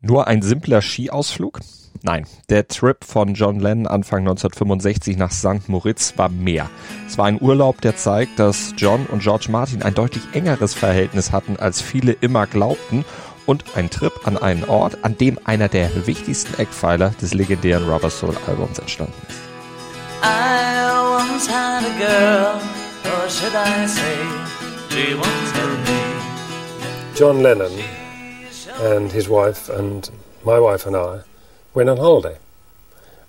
Nur 0.00 0.28
ein 0.28 0.42
simpler 0.42 0.80
Skiausflug? 0.80 1.58
Nein, 2.02 2.24
der 2.48 2.68
Trip 2.68 3.04
von 3.04 3.34
John 3.34 3.58
Lennon 3.58 3.88
Anfang 3.88 4.20
1965 4.20 5.16
nach 5.16 5.32
St. 5.32 5.68
Moritz 5.68 6.14
war 6.16 6.28
mehr. 6.28 6.70
Es 7.08 7.18
war 7.18 7.26
ein 7.26 7.40
Urlaub, 7.42 7.80
der 7.80 7.96
zeigt, 7.96 8.38
dass 8.38 8.74
John 8.76 9.06
und 9.06 9.22
George 9.22 9.46
Martin 9.50 9.82
ein 9.82 9.94
deutlich 9.94 10.22
engeres 10.34 10.74
Verhältnis 10.74 11.32
hatten, 11.32 11.56
als 11.56 11.82
viele 11.82 12.12
immer 12.12 12.46
glaubten 12.46 13.04
und 13.46 13.64
ein 13.76 13.90
Trip 13.90 14.12
an 14.24 14.36
einen 14.36 14.62
Ort, 14.64 14.98
an 15.02 15.18
dem 15.18 15.36
einer 15.44 15.66
der 15.66 16.06
wichtigsten 16.06 16.60
Eckpfeiler 16.60 17.10
des 17.20 17.34
legendären 17.34 17.88
Rubber 17.88 18.10
Soul 18.10 18.36
Albums 18.46 18.78
entstanden 18.78 19.14
ist. 19.28 19.40
I 20.22 20.90
once 21.02 21.48
had 21.50 21.82
a 21.82 21.98
girl, 21.98 22.60
or 23.04 23.28
should 23.28 23.52
I 23.52 23.86
say, 23.88 24.16
she 24.90 25.16
once 25.16 25.52
had 25.54 25.70
me. 25.88 27.16
John 27.16 27.42
Lennon 27.42 27.72
and 28.78 29.10
his 29.12 29.28
wife 29.28 29.68
and 29.68 30.10
my 30.44 30.58
wife 30.58 30.86
and 30.86 30.96
I 30.96 31.22
went 31.74 31.88
on 31.88 31.96
holiday. 31.96 32.38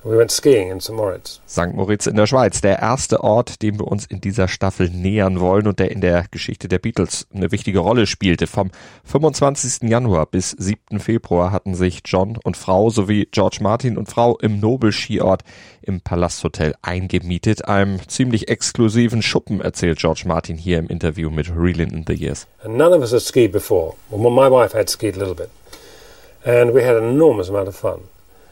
We 0.02 0.18
went 0.18 0.32
skiing 0.32 0.72
in 0.72 0.80
St. 0.80 0.94
Moritz. 0.94 1.42
St. 1.46 1.74
Moritz 1.74 2.08
in 2.08 2.16
der 2.16 2.26
Schweiz, 2.26 2.62
der 2.62 2.80
erste 2.80 3.22
Ort, 3.22 3.62
dem 3.62 3.80
wir 3.80 3.88
uns 3.88 4.06
in 4.06 4.22
dieser 4.22 4.48
Staffel 4.48 4.90
nähern 4.90 5.42
wollen 5.42 5.68
und 5.68 5.80
der 5.80 5.92
in 5.92 6.00
der 6.00 6.24
Geschichte 6.32 6.70
der 6.70 6.80
Beatles 6.80 7.28
eine 7.34 7.52
wichtige 7.52 7.80
Rolle 7.80 8.08
spielte. 8.08 8.48
Vom 8.48 8.72
25. 9.04 9.90
Januar 9.90 10.26
bis 10.26 10.52
7. 10.52 11.02
Februar 11.02 11.52
hatten 11.52 11.76
sich 11.76 12.00
John 12.06 12.38
und 12.42 12.56
Frau 12.56 12.90
sowie 12.90 13.28
George 13.30 13.58
Martin 13.60 13.98
und 13.98 14.10
Frau 14.10 14.38
im 14.38 14.62
Nobel-Skiort 14.62 15.44
im 15.82 16.00
Palasthotel 16.00 16.76
eingemietet, 16.82 17.66
einem 17.66 18.00
ziemlich 18.08 18.48
exklusiven 18.48 19.22
Schuppen, 19.22 19.60
erzählt 19.60 20.00
George 20.00 20.24
Martin 20.26 20.56
hier 20.56 20.80
im 20.80 20.88
Interview 20.88 21.30
mit 21.30 21.52
Reelin 21.54 21.90
in 21.90 22.06
the 22.08 22.14
Years. 22.14 22.48
And 22.64 22.78
none 22.78 22.96
of 22.96 23.02
us 23.02 23.12
had 23.12 23.22
skied 23.22 23.52
before. 23.52 23.96
Well, 24.10 24.32
my 24.32 24.50
wife 24.50 24.74
had 24.74 24.90
skied 24.90 25.18
a 25.18 25.20
little 25.20 25.36
bit. 25.36 25.50
And 26.46 26.74
we 26.74 26.86
had 26.86 26.96
an 26.96 27.04
enormous 27.04 27.50
amount 27.50 27.68
of 27.68 27.76
fun. 27.76 28.00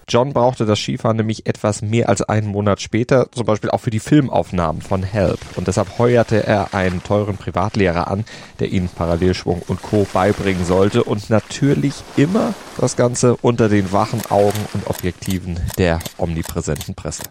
John 0.10 0.32
brauchte 0.32 0.66
das 0.66 0.80
Skifahren 0.80 1.18
nämlich 1.18 1.48
etwas 1.48 1.82
mehr 1.82 2.08
als 2.08 2.22
einen 2.22 2.48
Monat 2.48 2.80
später, 2.80 3.30
zum 3.34 3.46
Beispiel 3.46 3.70
auch 3.70 3.82
für 3.82 3.90
die 3.90 4.00
Filmaufnahmen 4.00 4.82
von 4.82 5.04
Help. 5.04 5.40
Und 5.58 5.68
deshalb 5.68 5.98
heuerte 6.00 6.48
er 6.48 6.74
einen 6.74 7.04
teuren 7.04 7.36
Privatlehrer 7.36 8.08
an, 8.08 8.24
der 8.62 8.70
ihn 8.70 8.88
Parallelschwung 8.88 9.62
und 9.68 9.82
Co. 9.82 10.08
beibringen 10.14 10.64
sollte. 10.64 11.04
Und 11.04 11.30
natürlich 11.30 11.94
immer 12.16 12.54
das 12.78 12.96
Ganze 12.96 13.36
unter 13.42 13.68
den 13.68 13.92
wachen 13.92 14.22
Augen 14.30 14.66
und 14.74 14.90
Objektiven 14.90 15.60
der 15.78 16.00
omnipräsenten 16.18 16.96
Presse. 16.96 17.24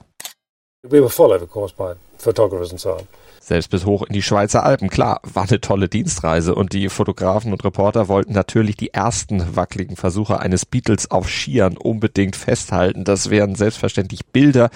We 0.82 1.00
were 1.00 1.08
followed, 1.08 1.42
of 1.42 1.50
course, 1.50 1.74
by 1.74 1.94
photographers 2.18 2.72
and 2.72 2.80
so 2.80 2.92
on. 2.92 3.08
Selbst 3.46 3.70
bis 3.70 3.86
hoch 3.86 4.02
in 4.02 4.12
die 4.12 4.22
Schweizer 4.22 4.64
Alpen. 4.64 4.90
Klar, 4.90 5.20
war 5.22 5.44
eine 5.44 5.60
tolle 5.60 5.88
Dienstreise 5.88 6.52
und 6.52 6.72
die 6.72 6.88
Fotografen 6.88 7.52
und 7.52 7.64
Reporter 7.64 8.08
wollten 8.08 8.32
natürlich 8.32 8.76
die 8.76 8.92
ersten 8.92 9.54
wackeligen 9.54 9.94
Versuche 9.94 10.40
eines 10.40 10.66
Beatles 10.66 11.12
auf 11.12 11.30
Skiern 11.30 11.76
unbedingt 11.76 12.34
festhalten. 12.34 13.04
Das 13.04 13.30
wären 13.30 13.54
selbstverständlich 13.54 14.26
Bilder, 14.26 14.68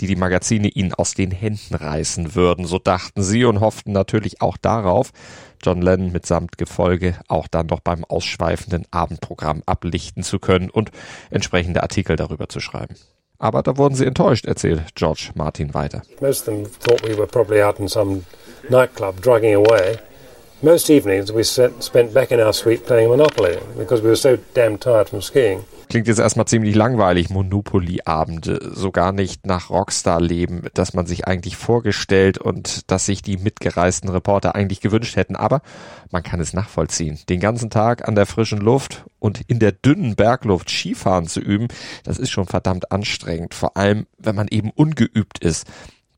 die 0.00 0.08
die 0.08 0.16
Magazine 0.16 0.66
ihnen 0.66 0.92
aus 0.92 1.14
den 1.14 1.30
Händen 1.30 1.76
reißen 1.76 2.34
würden. 2.34 2.66
So 2.66 2.80
dachten 2.80 3.22
sie 3.22 3.44
und 3.44 3.60
hofften 3.60 3.92
natürlich 3.92 4.42
auch 4.42 4.56
darauf, 4.56 5.12
John 5.62 5.80
Lennon 5.80 6.10
mitsamt 6.10 6.58
Gefolge 6.58 7.14
auch 7.28 7.46
dann 7.46 7.66
noch 7.66 7.78
beim 7.78 8.04
ausschweifenden 8.04 8.86
Abendprogramm 8.90 9.62
ablichten 9.66 10.24
zu 10.24 10.40
können 10.40 10.68
und 10.68 10.90
entsprechende 11.30 11.80
Artikel 11.80 12.16
darüber 12.16 12.48
zu 12.48 12.58
schreiben. 12.58 12.96
Aber 13.38 13.62
da 13.62 13.76
wurden 13.76 13.94
sie 13.94 14.06
enttäuscht, 14.06 14.46
erzählt 14.46 14.94
George 14.94 15.30
Martin 15.34 15.74
weiter. 15.74 16.02
Most 16.20 16.40
of 16.40 16.54
them 16.54 16.66
thought 16.66 17.02
we 17.02 17.14
were 17.14 17.26
probably 17.26 17.62
out 17.62 17.78
in 17.78 17.88
some 17.88 18.24
nightclub 18.70 19.20
drugging 19.20 19.54
away. 19.54 19.98
Most 20.62 20.88
evenings 20.88 21.30
we 21.30 21.44
spent 21.44 22.14
back 22.14 22.30
in 22.32 22.40
our 22.40 22.52
suite 22.52 22.86
playing 22.86 23.10
Monopoly 23.10 23.58
because 23.76 24.02
we 24.02 24.08
were 24.08 24.16
so 24.16 24.38
damn 24.54 24.78
tired 24.78 25.08
from 25.08 25.20
skiing. 25.20 25.64
Klingt 25.88 26.08
jetzt 26.08 26.18
erstmal 26.18 26.46
ziemlich 26.46 26.74
langweilig, 26.74 27.30
Monopoly-Abende, 27.30 28.72
so 28.74 28.90
gar 28.90 29.12
nicht 29.12 29.46
nach 29.46 29.70
Rockstar-Leben, 29.70 30.66
das 30.74 30.94
man 30.94 31.06
sich 31.06 31.28
eigentlich 31.28 31.56
vorgestellt 31.56 32.38
und 32.38 32.90
das 32.90 33.06
sich 33.06 33.22
die 33.22 33.36
mitgereisten 33.36 34.10
Reporter 34.10 34.56
eigentlich 34.56 34.80
gewünscht 34.80 35.14
hätten. 35.14 35.36
Aber 35.36 35.62
man 36.10 36.24
kann 36.24 36.40
es 36.40 36.52
nachvollziehen. 36.52 37.20
Den 37.28 37.38
ganzen 37.38 37.70
Tag 37.70 38.08
an 38.08 38.16
der 38.16 38.26
frischen 38.26 38.58
Luft 38.58 39.04
und 39.20 39.42
in 39.46 39.60
der 39.60 39.72
dünnen 39.72 40.16
Bergluft 40.16 40.70
Skifahren 40.70 41.28
zu 41.28 41.40
üben, 41.40 41.68
das 42.02 42.18
ist 42.18 42.30
schon 42.30 42.46
verdammt 42.46 42.90
anstrengend. 42.90 43.54
Vor 43.54 43.76
allem, 43.76 44.06
wenn 44.18 44.34
man 44.34 44.48
eben 44.48 44.70
ungeübt 44.70 45.38
ist. 45.38 45.66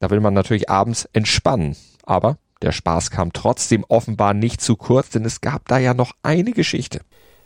Da 0.00 0.11
will 0.11 0.21
man 0.21 0.33
natürlich 0.33 0.71
abends 0.71 1.09
entspannen. 1.12 1.77
Aber 2.05 2.39
der 2.62 2.73
Spaß 2.73 3.11
kam 3.11 3.33
trotzdem 3.33 3.85
offenbar 3.89 4.33
nicht 4.33 4.61
zu 4.61 4.77
kurz, 4.77 5.11
denn 5.11 5.25
es 5.25 5.41
gab 5.41 5.69
da 5.69 5.79
ja 5.79 5.95
noch 5.95 6.12
eine 6.23 6.53
Geschichte. 6.53 7.00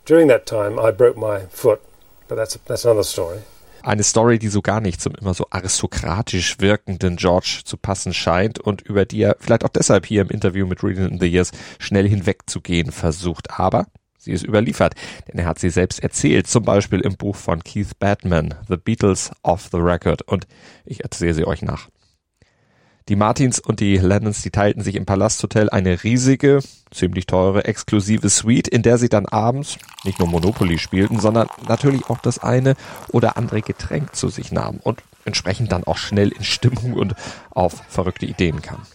During 0.07 0.29
that 0.29 0.47
time, 0.47 0.81
I 0.81 0.93
broke 0.93 1.19
my 1.19 1.41
foot, 1.51 1.81
but 2.33 2.39
that's 2.39 2.59
that's 2.65 2.85
another 2.87 3.05
story. 3.05 3.39
Eine 3.85 4.05
Story, 4.05 4.39
die 4.39 4.49
so 4.49 4.63
gar 4.63 4.81
nicht 4.81 5.01
zum 5.01 5.15
immer 5.17 5.35
so 5.35 5.47
aristokratisch 5.51 6.61
wirkenden 6.61 7.17
George 7.17 7.63
zu 7.65 7.77
passen 7.77 8.15
scheint 8.15 8.61
und 8.61 8.81
über 8.81 9.05
die 9.05 9.23
er 9.23 9.37
vielleicht 9.41 9.65
auch 9.65 9.71
deshalb 9.71 10.07
hier 10.07 10.23
im 10.23 10.29
Interview 10.29 10.67
mit 10.67 10.85
Reading 10.85 11.09
in 11.09 11.19
the 11.19 11.27
Years 11.27 11.51
schnell 11.81 12.09
hinwegzugehen 12.09 12.93
versucht. 12.93 13.59
Aber 13.59 13.87
sie 14.19 14.31
ist 14.31 14.45
überliefert, 14.45 14.95
denn 15.27 15.41
er 15.41 15.47
hat 15.47 15.59
sie 15.59 15.71
selbst 15.71 16.01
erzählt, 16.01 16.47
zum 16.47 16.65
Beispiel 16.65 17.01
im 17.01 17.17
Buch 17.17 17.35
von 17.35 17.65
Keith 17.65 17.99
Batman, 17.99 18.55
The 18.69 18.77
Beatles 18.77 19.33
off 19.43 19.69
the 19.73 19.79
Record. 19.79 20.23
Und 20.23 20.47
ich 20.85 21.03
erzähle 21.03 21.35
sie 21.35 21.45
euch 21.45 21.63
nach. 21.63 21.89
Die 23.09 23.17
Martins 23.17 23.59
und 23.59 23.81
die 23.81 23.97
Lennons, 23.97 24.43
die 24.43 24.51
teilten 24.51 24.83
sich 24.83 24.95
im 24.95 25.07
Palasthotel 25.07 25.71
eine 25.71 26.05
riesige, 26.05 26.61
ziemlich 26.93 27.27
teure, 27.27 27.65
exklusive 27.65 28.29
Suite, 28.29 28.69
in 28.69 28.83
der 28.83 28.97
sie 28.97 29.09
dann 29.09 29.27
abends 29.27 29.77
nicht 30.05 30.21
nur 30.21 30.29
Monopoly 30.29 30.79
spielten, 30.79 31.19
sondern 31.19 31.49
natürlich 31.67 32.09
auch 32.09 32.19
das 32.19 32.39
eine 32.39 32.75
oder 33.09 33.37
andere 33.37 33.61
Getränk 33.61 34.15
zu 34.15 34.29
sich 34.29 34.53
nahmen 34.53 34.79
und 34.83 35.03
entsprechend 35.25 35.73
dann 35.73 35.85
auch 35.85 35.97
schnell 35.97 36.29
in 36.29 36.45
Stimmung 36.45 36.93
und 36.95 37.15
auf 37.51 37.83
verrückte 37.89 38.27
Ideen 38.27 38.63
kamen. 38.63 38.87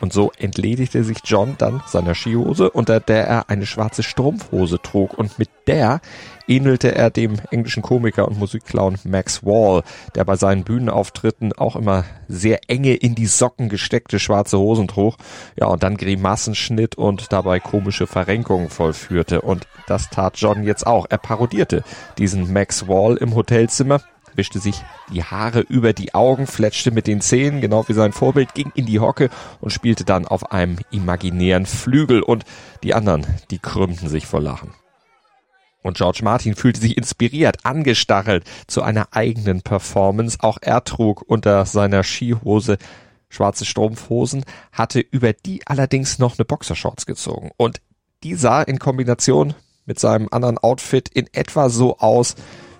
Und 0.00 0.12
so 0.12 0.30
entledigte 0.38 1.04
sich 1.04 1.18
John 1.24 1.54
dann 1.58 1.82
seiner 1.86 2.14
Skihose, 2.14 2.70
unter 2.70 3.00
der 3.00 3.26
er 3.26 3.48
eine 3.48 3.64
schwarze 3.64 4.02
Strumpfhose 4.02 4.80
trug. 4.82 5.14
Und 5.18 5.38
mit 5.38 5.48
der 5.66 6.00
ähnelte 6.46 6.94
er 6.94 7.10
dem 7.10 7.36
englischen 7.50 7.82
Komiker 7.82 8.28
und 8.28 8.38
Musikclown 8.38 8.98
Max 9.04 9.44
Wall, 9.44 9.82
der 10.14 10.24
bei 10.24 10.36
seinen 10.36 10.64
Bühnenauftritten 10.64 11.52
auch 11.54 11.76
immer 11.76 12.04
sehr 12.28 12.60
enge 12.68 12.94
in 12.94 13.14
die 13.14 13.26
Socken 13.26 13.68
gesteckte 13.68 14.18
schwarze 14.18 14.58
Hosen 14.58 14.86
trug. 14.86 15.16
Ja, 15.58 15.66
und 15.66 15.82
dann 15.82 15.96
Grimassenschnitt 15.96 16.96
und 16.96 17.32
dabei 17.32 17.58
komische 17.58 18.06
Verrenkungen 18.06 18.68
vollführte. 18.68 19.40
Und 19.40 19.66
das 19.86 20.10
tat 20.10 20.36
John 20.36 20.62
jetzt 20.62 20.86
auch. 20.86 21.06
Er 21.08 21.18
parodierte 21.18 21.82
diesen 22.18 22.52
Max 22.52 22.86
Wall 22.86 23.16
im 23.16 23.34
Hotelzimmer 23.34 24.00
wischte 24.36 24.58
sich 24.58 24.82
die 25.12 25.24
Haare 25.24 25.60
über 25.60 25.92
die 25.92 26.14
Augen, 26.14 26.46
fletschte 26.46 26.90
mit 26.90 27.06
den 27.06 27.20
Zähnen, 27.20 27.60
genau 27.60 27.88
wie 27.88 27.92
sein 27.92 28.12
Vorbild, 28.12 28.54
ging 28.54 28.72
in 28.74 28.86
die 28.86 29.00
Hocke 29.00 29.30
und 29.60 29.72
spielte 29.72 30.04
dann 30.04 30.26
auf 30.26 30.52
einem 30.52 30.78
imaginären 30.90 31.66
Flügel 31.66 32.22
und 32.22 32.44
die 32.82 32.94
anderen, 32.94 33.26
die 33.50 33.58
krümmten 33.58 34.08
sich 34.08 34.26
vor 34.26 34.40
Lachen. 34.40 34.72
Und 35.82 35.98
George 35.98 36.20
Martin 36.24 36.56
fühlte 36.56 36.80
sich 36.80 36.96
inspiriert, 36.96 37.64
angestachelt 37.64 38.44
zu 38.66 38.82
einer 38.82 39.08
eigenen 39.12 39.62
Performance. 39.62 40.38
Auch 40.40 40.58
er 40.60 40.82
trug 40.82 41.22
unter 41.22 41.64
seiner 41.64 42.02
Skihose 42.02 42.78
schwarze 43.28 43.64
Strumpfhosen, 43.64 44.44
hatte 44.72 45.00
über 45.00 45.32
die 45.32 45.66
allerdings 45.66 46.18
noch 46.18 46.38
eine 46.38 46.44
Boxershorts 46.44 47.06
gezogen. 47.06 47.50
Und 47.56 47.80
die 48.22 48.34
sah 48.34 48.62
in 48.62 48.78
Kombination 48.78 49.54
mit 49.84 50.00
seinem 50.00 50.28
anderen 50.30 50.58
Outfit 50.58 51.08
in 51.08 51.28
etwa 51.32 51.68
so 51.68 51.98
aus, 51.98 52.34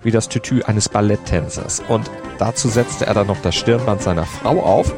wie 0.07 0.13
das 0.13 0.29
Tütü 0.29 0.63
eines 0.63 0.89
Balletttänzers. 0.89 1.83
Und 1.89 2.11
dazu 2.39 2.69
setzte 2.69 3.07
er 3.07 3.15
dann 3.15 3.27
noch 3.27 3.43
das 3.43 3.57
Stirnband 3.57 4.01
seiner 4.01 4.25
Frau 4.25 4.63
auf 4.63 4.95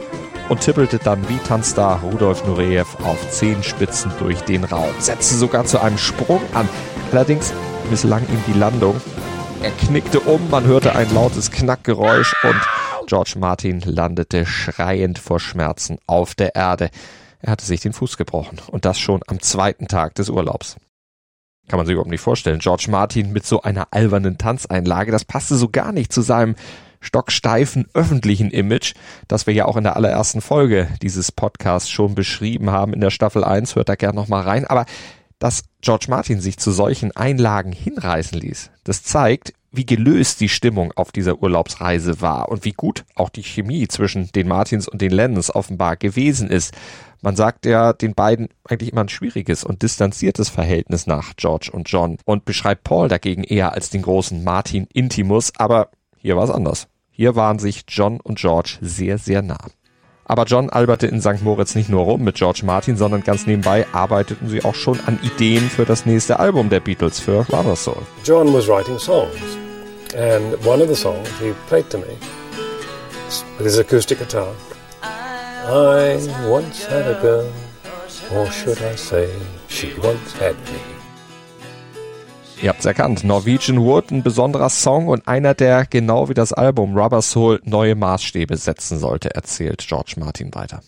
und 0.51 0.61
tippelte 0.61 0.99
dann 0.99 1.27
wie 1.29 1.39
Tanzstar 1.39 2.03
Rudolf 2.03 2.47
Nureyev 2.47 2.97
auf 3.05 3.31
Zehenspitzen 3.31 4.13
durch 4.19 4.41
den 4.43 4.65
Raum. 4.65 4.91
Setzte 4.99 5.35
sogar 5.37 5.65
zu 5.65 5.81
einem 5.81 5.99
Sprung 5.99 6.41
an. 6.53 6.69
Allerdings 7.11 7.55
misslang 7.91 8.23
ihm 8.29 8.43
die 8.47 8.59
Landung. 8.59 9.01
Er 9.63 9.71
knickte 9.71 10.21
um, 10.21 10.51
man 10.51 10.67
hörte 10.67 10.95
ein 10.95 11.13
lautes 11.13 11.51
Knackgeräusch 11.51 12.35
und 12.45 12.61
George 13.07 13.37
Martin 13.39 13.81
landete 13.81 14.45
schreiend 14.45 15.19
vor 15.19 15.41
Schmerzen 15.41 15.99
auf 16.07 16.35
der 16.35 16.55
Erde. 16.55 16.91
Er 17.41 17.53
hatte 17.53 17.65
sich 17.65 17.81
den 17.81 17.95
Fuß 17.95 18.19
gebrochen 18.19 18.59
und 18.71 18.85
das 18.85 18.99
schon 18.99 19.23
am 19.27 19.41
zweiten 19.41 19.89
Tag 19.89 20.15
des 20.17 20.29
Urlaubs. 20.29 20.77
Kann 21.69 21.79
man 21.79 21.87
sich 21.87 21.93
überhaupt 21.93 22.11
nicht 22.11 22.21
vorstellen. 22.21 22.59
George 22.61 22.87
Martin 22.89 23.33
mit 23.33 23.47
so 23.47 23.63
einer 23.63 23.89
albernen 23.91 24.39
Tanzeinlage, 24.39 25.13
das 25.13 25.25
passte 25.25 25.55
so 25.57 25.69
gar 25.69 25.93
nicht 25.93 26.13
zu 26.13 26.23
seinem 26.23 26.57
stocksteifen 27.01 27.87
öffentlichen 27.95 28.51
Image, 28.51 28.95
das 29.29 29.47
wir 29.47 29.55
ja 29.55 29.67
auch 29.67 29.77
in 29.77 29.85
der 29.85 29.97
allerersten 29.97 30.41
Folge 30.41 30.89
dieses 31.03 31.31
Podcasts 31.31 31.89
schon 31.89 32.15
beschrieben 32.15 32.71
haben 32.71 32.93
in 32.93 33.01
der 33.01 33.11
Staffel 33.11 33.45
1. 33.45 33.77
Hört 33.77 33.89
da 33.89 33.95
gerne 33.95 34.17
nochmal 34.17 34.43
rein. 34.43 34.67
Aber 34.67 34.85
Dass 35.39 35.63
George 35.83 36.07
Martin 36.09 36.41
sich 36.41 36.59
zu 36.59 36.73
solchen 36.73 37.15
Einlagen 37.15 37.71
hinreißen 37.71 38.41
ließ, 38.41 38.71
das 38.83 39.05
zeigt, 39.05 39.53
wie 39.71 39.87
gelöst 39.87 40.41
die 40.41 40.49
Stimmung 40.49 40.93
auf 40.97 41.13
dieser 41.13 41.43
Urlaubsreise 41.43 42.21
war 42.21 42.49
und 42.49 42.65
wie 42.65 42.73
gut 42.73 43.05
auch 43.15 43.29
die 43.29 43.43
Chemie 43.43 43.87
zwischen 43.89 44.33
den 44.33 44.49
Martins 44.49 44.89
und 44.89 45.03
den 45.03 45.11
Lennons 45.11 45.55
offenbar 45.55 45.97
gewesen 45.97 46.49
ist. 46.49 46.75
Man 47.21 47.37
sagt 47.37 47.67
ja 47.67 47.93
den 47.93 48.15
beiden 48.15 48.49
eigentlich 48.65 48.93
immer 48.93 49.03
ein 49.03 49.09
schwieriges 49.09 49.65
und 49.65 49.83
distanziertes 49.83 50.49
Verhältnis 50.49 51.07
nach 51.07 51.35
George 51.37 51.71
und 51.73 51.91
John 51.91 52.17
und 52.25 52.45
beschreibt 52.45 52.85
Paul 52.85 53.09
dagegen 53.09 53.45
eher 53.45 53.73
als 53.73 53.91
den 53.91 54.03
großen 54.03 54.43
Martin 54.43 54.87
Intimus, 54.93 55.53
aber 55.59 55.91
hier 56.17 56.37
war 56.37 56.45
es 56.45 56.51
anders. 56.51 56.89
Hier 57.11 57.35
waren 57.35 57.59
sich 57.59 57.85
John 57.89 58.21
und 58.21 58.39
George 58.39 58.79
sehr, 58.81 59.19
sehr 59.19 59.43
nah. 59.43 59.59
Aber 60.29 60.45
John 60.45 60.69
alberte 60.69 61.07
in 61.07 61.23
St. 61.23 61.43
Moritz 61.43 61.75
nicht 61.75 61.89
nur 61.89 62.03
rum 62.03 62.23
mit 62.23 62.37
George 62.37 62.61
Martin, 62.65 62.99
sondern 62.99 63.25
ganz 63.25 63.47
nebenbei 63.47 63.87
arbeiteten 63.93 64.49
sie 64.49 64.63
auch 64.63 64.75
schon 64.75 65.01
an 65.07 65.19
Ideen 65.23 65.71
für 65.71 65.87
das 65.87 66.05
nächste 66.05 66.39
Album 66.39 66.69
der 66.69 66.81
Beatles, 66.81 67.19
für 67.19 67.47
Rubber 67.51 67.75
Soul. 67.75 68.03
John 68.25 68.53
was 68.53 68.69
writing 68.69 68.99
songs, 68.99 69.58
and 70.15 70.55
one 70.65 70.81
of 70.81 70.89
the 70.89 70.97
songs 70.97 71.29
he 71.39 71.53
played 71.69 71.89
to 71.91 71.99
me 71.99 72.17
with 73.57 73.67
his 73.67 73.79
acoustic 73.79 74.19
guitar. 74.19 74.55
I 75.03 76.17
once 76.49 76.85
had 76.85 77.07
a 77.07 77.21
girl, 77.21 77.53
or 78.33 78.51
should 78.51 78.81
I 78.83 78.97
say, 78.97 79.29
she 79.69 79.93
once 80.03 80.33
had 80.39 80.57
me. 80.57 80.81
Ihr 82.61 82.71
habt's 82.71 82.87
erkannt, 82.87 83.23
Norwegian 83.23 83.85
Wood, 83.85 84.11
ein 84.11 84.23
besonderer 84.23 84.71
Song 84.71 85.09
und 85.09 85.29
einer, 85.29 85.55
der 85.55 85.87
genau 85.87 86.29
wie 86.29 86.35
das 86.35 86.53
Album 86.53 86.97
Rubber 86.99 87.23
Soul 87.23 87.61
neue 87.65 87.95
Maßstäbe 87.95 88.57
setzen 88.57 88.99
sollte, 88.99 89.35
erzählt 89.35 89.85
George 89.87 90.15
Martin 90.17 90.53
weiter. 90.55 90.81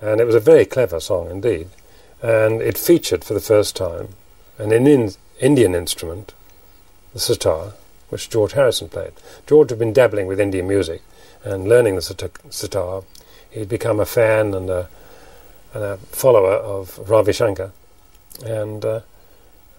And 0.00 0.20
it 0.20 0.26
was 0.26 0.36
a 0.36 0.40
very 0.40 0.66
clever 0.66 1.00
song 1.00 1.30
indeed. 1.30 1.68
And 2.22 2.60
it 2.60 2.78
featured 2.78 3.24
for 3.24 3.34
the 3.34 3.40
first 3.40 3.76
time 3.76 4.08
an 4.58 4.70
in 4.70 5.14
Indian 5.40 5.74
instrument, 5.74 6.34
the 7.12 7.18
sitar, 7.18 7.72
which 8.08 8.30
George 8.30 8.52
Harrison 8.52 8.88
played. 8.88 9.12
George 9.46 9.70
had 9.70 9.78
been 9.78 9.92
dabbling 9.92 10.26
with 10.26 10.40
Indian 10.40 10.68
music 10.68 11.02
and 11.44 11.68
learning 11.68 11.96
the 11.96 12.30
sitar. 12.50 13.02
He'd 13.50 13.68
become 13.68 14.00
a 14.00 14.06
fan 14.06 14.54
and 14.54 14.70
a, 14.70 14.88
and 15.74 15.82
a 15.82 15.96
follower 15.96 16.54
of 16.54 16.98
Ravi 17.08 17.32
Shankar. 17.32 17.72
And 18.44 18.84
uh, 18.84 19.00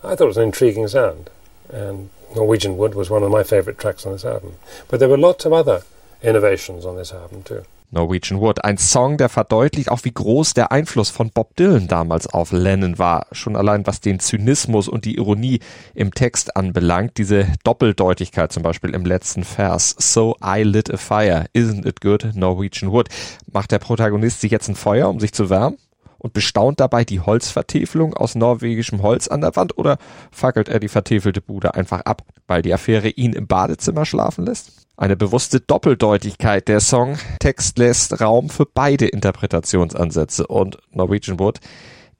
I 0.03 0.15
thought 0.15 0.25
it 0.25 0.27
was 0.27 0.38
an 0.38 0.44
intriguing 0.44 0.88
sound. 0.88 1.29
and 1.69 2.09
Norwegian 2.35 2.77
Wood 2.77 2.95
was 2.95 3.09
one 3.09 3.24
of 3.24 3.31
my 3.31 3.44
favourite 3.44 3.79
tracks 3.79 4.06
on 4.06 4.13
this 4.13 4.25
album. 4.25 4.56
But 4.88 5.00
there 5.00 5.09
were 5.09 5.18
lots 5.18 5.45
of 5.45 5.53
other 5.53 5.83
innovations 6.21 6.85
on 6.85 6.95
this 6.95 7.13
album 7.13 7.44
too. 7.44 7.63
Norwegian 7.89 8.41
Wood, 8.41 8.65
ein 8.65 8.77
Song, 8.77 9.17
der 9.17 9.29
verdeutlicht 9.29 9.89
auch, 9.89 10.03
wie 10.03 10.11
groß 10.11 10.53
der 10.53 10.71
Einfluss 10.73 11.09
von 11.09 11.29
Bob 11.29 11.55
Dylan 11.55 11.87
damals 11.87 12.27
auf 12.27 12.51
Lennon 12.51 12.99
war. 12.99 13.27
Schon 13.31 13.55
allein 13.55 13.87
was 13.87 14.01
den 14.01 14.19
Zynismus 14.19 14.89
und 14.89 15.05
die 15.05 15.15
Ironie 15.15 15.59
im 15.93 16.13
Text 16.13 16.57
anbelangt. 16.57 17.17
Diese 17.17 17.47
Doppeldeutigkeit 17.63 18.51
zum 18.51 18.61
Beispiel 18.61 18.93
im 18.93 19.05
letzten 19.05 19.43
Vers. 19.43 19.95
So 19.97 20.35
I 20.43 20.63
lit 20.63 20.93
a 20.93 20.97
fire, 20.97 21.45
isn't 21.55 21.87
it 21.87 22.01
good, 22.01 22.35
Norwegian 22.35 22.91
Wood. 22.91 23.07
Macht 23.51 23.71
der 23.71 23.79
Protagonist 23.79 24.41
sich 24.41 24.51
jetzt 24.51 24.67
ein 24.67 24.75
Feuer, 24.75 25.09
um 25.09 25.21
sich 25.21 25.31
zu 25.31 25.49
wärmen? 25.49 25.77
Und 26.19 26.33
bestaunt 26.33 26.79
dabei 26.79 27.03
die 27.05 27.19
Holzvertäfelung 27.19 28.13
aus 28.13 28.35
norwegischem 28.35 29.01
Holz 29.01 29.27
an 29.27 29.41
der 29.41 29.55
Wand 29.55 29.77
oder 29.77 29.97
fackelt 30.31 30.69
er 30.69 30.79
die 30.79 30.87
vertäfelte 30.87 31.41
Bude 31.41 31.75
einfach 31.75 32.01
ab, 32.01 32.23
weil 32.47 32.61
die 32.61 32.73
Affäre 32.73 33.09
ihn 33.09 33.33
im 33.33 33.47
Badezimmer 33.47 34.05
schlafen 34.05 34.45
lässt? 34.45 34.71
Eine 34.97 35.15
bewusste 35.15 35.59
Doppeldeutigkeit 35.59 36.67
der 36.67 36.79
Songtext 36.79 37.77
lässt 37.77 38.19
Raum 38.19 38.49
für 38.49 38.65
beide 38.65 39.07
Interpretationsansätze 39.07 40.47
und 40.47 40.79
Norwegian 40.91 41.39
Wood 41.39 41.59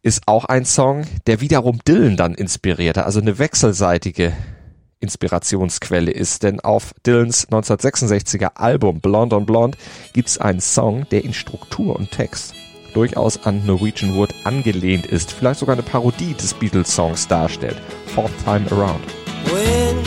ist 0.04 0.24
auch 0.28 0.46
ein 0.46 0.64
Song, 0.64 1.06
der 1.26 1.42
wiederum 1.42 1.80
Dylan 1.88 2.18
dann 2.18 2.36
inspirierte, 2.36 3.04
also 3.06 3.20
eine 3.20 3.40
wechselseitige 3.40 4.34
Inspirationsquelle 5.00 6.12
ist, 6.12 6.44
denn 6.44 6.60
auf 6.60 6.94
Dylans 7.06 7.48
1966er 7.50 8.56
Album 8.56 9.00
Blonde 9.02 9.36
on 9.36 9.46
Blonde 9.46 9.78
gibt's 10.14 10.38
einen 10.38 10.62
Song, 10.62 11.08
der 11.10 11.24
in 11.24 11.34
Struktur 11.34 11.96
und 11.96 12.12
Text 12.12 12.54
durchaus 12.98 13.46
an 13.46 13.64
Norwegian 13.64 14.16
Wood 14.16 14.34
angelehnt 14.44 15.06
ist, 15.06 15.32
vielleicht 15.32 15.60
sogar 15.60 15.74
eine 15.74 15.84
Parodie 15.84 16.34
des 16.34 16.56
Beatles-Songs 16.56 17.28
darstellt. 17.28 17.78
Fourth 18.08 18.32
Time 18.44 18.66
Around. 18.72 19.06
When 19.46 20.04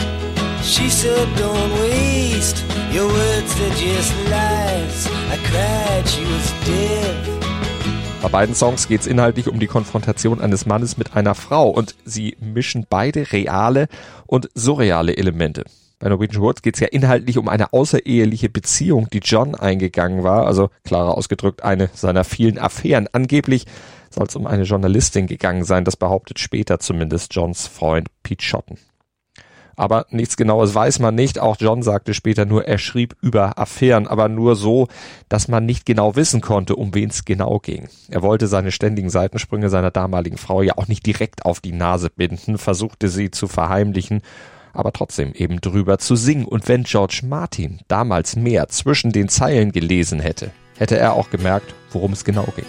she 0.61 0.89
said 0.89 1.25
don't 1.37 1.71
waste 1.81 2.61
your 2.93 3.07
words 3.07 3.55
are 3.61 3.69
just 3.79 4.13
lies 4.29 5.07
I 5.31 5.37
cried 5.49 6.05
she 6.05 6.21
was 6.25 6.53
dead 6.65 7.41
bei 8.21 8.27
beiden 8.27 8.53
Songs 8.53 8.87
geht 8.87 9.01
es 9.01 9.07
inhaltlich 9.07 9.47
um 9.47 9.59
die 9.59 9.65
Konfrontation 9.65 10.41
eines 10.41 10.67
Mannes 10.67 10.97
mit 10.97 11.15
einer 11.15 11.33
Frau 11.33 11.69
und 11.69 11.95
sie 12.05 12.37
mischen 12.39 12.85
beide 12.87 13.31
reale 13.31 13.87
und 14.27 14.49
surreale 14.53 15.17
Elemente. 15.17 15.63
Bei 16.01 16.09
Norwegian 16.09 16.41
Wood 16.41 16.63
geht 16.63 16.75
es 16.75 16.79
ja 16.79 16.87
inhaltlich 16.87 17.37
um 17.37 17.47
eine 17.47 17.73
außereheliche 17.73 18.49
Beziehung, 18.49 19.07
die 19.13 19.19
John 19.19 19.53
eingegangen 19.53 20.23
war, 20.23 20.47
also 20.47 20.71
klarer 20.83 21.15
ausgedrückt 21.15 21.63
eine 21.63 21.91
seiner 21.93 22.23
vielen 22.23 22.57
Affären. 22.57 23.07
Angeblich 23.11 23.67
soll 24.09 24.25
es 24.25 24.35
um 24.35 24.47
eine 24.47 24.63
Journalistin 24.63 25.27
gegangen 25.27 25.63
sein, 25.63 25.85
das 25.85 25.95
behauptet 25.95 26.39
später 26.39 26.79
zumindest 26.79 27.35
Johns 27.35 27.67
Freund 27.67 28.09
Pete 28.23 28.43
Schotten. 28.43 28.79
Aber 29.75 30.07
nichts 30.09 30.37
Genaues 30.37 30.75
weiß 30.75 30.99
man 30.99 31.15
nicht. 31.15 31.39
Auch 31.39 31.55
John 31.59 31.81
sagte 31.81 32.13
später 32.13 32.45
nur, 32.45 32.67
er 32.67 32.77
schrieb 32.77 33.15
über 33.21 33.57
Affären, 33.57 34.07
aber 34.07 34.27
nur 34.27 34.55
so, 34.55 34.87
dass 35.29 35.47
man 35.47 35.65
nicht 35.65 35.85
genau 35.85 36.15
wissen 36.15 36.41
konnte, 36.41 36.75
um 36.75 36.93
wen 36.93 37.09
es 37.09 37.25
genau 37.25 37.59
ging. 37.59 37.87
Er 38.09 38.21
wollte 38.21 38.47
seine 38.47 38.71
ständigen 38.71 39.09
Seitensprünge 39.09 39.69
seiner 39.69 39.91
damaligen 39.91 40.37
Frau 40.37 40.61
ja 40.61 40.77
auch 40.77 40.87
nicht 40.87 41.05
direkt 41.05 41.45
auf 41.45 41.61
die 41.61 41.71
Nase 41.71 42.09
binden, 42.09 42.57
versuchte 42.57 43.07
sie 43.07 43.31
zu 43.31 43.47
verheimlichen 43.47 44.21
aber 44.73 44.91
trotzdem 44.93 45.33
eben 45.33 45.61
drüber 45.61 45.97
zu 45.97 46.15
singen. 46.15 46.45
Und 46.45 46.67
wenn 46.67 46.83
George 46.83 47.21
Martin 47.23 47.79
damals 47.87 48.35
mehr 48.35 48.67
zwischen 48.69 49.11
den 49.11 49.29
Zeilen 49.29 49.71
gelesen 49.71 50.19
hätte, 50.19 50.51
hätte 50.77 50.97
er 50.97 51.13
auch 51.13 51.29
gemerkt, 51.29 51.73
worum 51.91 52.13
es 52.13 52.23
genau 52.23 52.47
ging. 52.55 52.65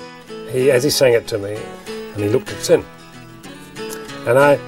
He, 0.52 0.70
as 0.70 0.84
he 0.84 0.90
sang 0.90 1.14
it 1.14 1.26
to 1.26 1.38
me, 1.38 1.56
and 2.14 2.24
he 2.24 2.28
looked 2.28 2.50
at 2.50 2.62
Sin, 2.62 2.84
and 4.26 4.38
I 4.38 4.58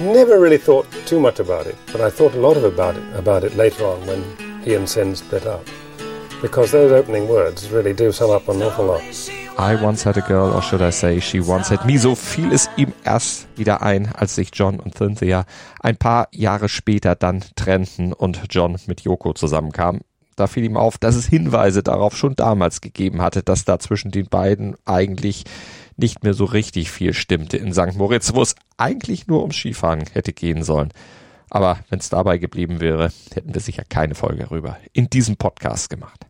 never 0.00 0.40
really 0.40 0.58
thought 0.58 0.86
too 1.04 1.18
much 1.18 1.40
about 1.40 1.66
it, 1.66 1.74
but 1.92 2.00
I 2.00 2.10
thought 2.10 2.34
a 2.36 2.40
lot 2.40 2.56
of 2.56 2.64
about 2.64 2.96
it 2.96 3.02
about 3.18 3.44
it 3.44 3.56
later 3.56 3.84
on 3.84 4.06
when 4.06 4.22
he 4.64 4.74
and 4.74 4.88
Sin 4.88 5.16
split 5.16 5.46
up, 5.46 5.66
because 6.40 6.70
those 6.70 6.92
opening 6.92 7.28
words 7.28 7.70
really 7.70 7.92
do 7.92 8.12
sum 8.12 8.30
up 8.30 8.48
an 8.48 8.62
awful 8.62 8.86
lot. 8.86 9.02
I 9.58 9.76
once 9.82 10.04
had 10.04 10.16
a 10.16 10.20
girl, 10.20 10.54
or 10.54 10.62
should 10.62 10.80
I 10.80 10.90
say, 10.90 11.20
she 11.20 11.40
once 11.40 11.70
had 11.70 11.84
me. 11.84 11.98
So 11.98 12.14
fiel 12.14 12.52
es 12.52 12.68
ihm 12.76 12.92
erst 13.04 13.46
wieder 13.56 13.82
ein, 13.82 14.10
als 14.12 14.34
sich 14.34 14.50
John 14.54 14.80
und 14.80 14.96
Cynthia 14.96 15.44
ein 15.80 15.96
paar 15.96 16.28
Jahre 16.32 16.68
später 16.68 17.14
dann 17.14 17.44
trennten 17.56 18.12
und 18.12 18.40
John 18.50 18.78
mit 18.86 19.02
Yoko 19.02 19.34
zusammenkam. 19.34 20.00
Da 20.36 20.46
fiel 20.46 20.64
ihm 20.64 20.78
auf, 20.78 20.96
dass 20.96 21.16
es 21.16 21.26
Hinweise 21.26 21.82
darauf 21.82 22.16
schon 22.16 22.34
damals 22.34 22.80
gegeben 22.80 23.20
hatte, 23.20 23.42
dass 23.42 23.64
da 23.66 23.78
zwischen 23.78 24.10
den 24.10 24.26
beiden 24.26 24.76
eigentlich 24.86 25.44
nicht 25.98 26.24
mehr 26.24 26.32
so 26.32 26.46
richtig 26.46 26.90
viel 26.90 27.12
stimmte 27.12 27.58
in 27.58 27.74
St. 27.74 27.96
Moritz, 27.96 28.32
wo 28.34 28.40
es 28.40 28.54
eigentlich 28.78 29.26
nur 29.26 29.42
ums 29.42 29.56
Skifahren 29.56 30.04
hätte 30.12 30.32
gehen 30.32 30.62
sollen. 30.62 30.92
Aber 31.50 31.80
wenn 31.90 31.98
es 31.98 32.08
dabei 32.08 32.38
geblieben 32.38 32.80
wäre, 32.80 33.10
hätten 33.34 33.52
wir 33.52 33.60
sicher 33.60 33.82
keine 33.86 34.14
Folge 34.14 34.44
darüber 34.44 34.78
in 34.92 35.10
diesem 35.10 35.36
Podcast 35.36 35.90
gemacht. 35.90 36.29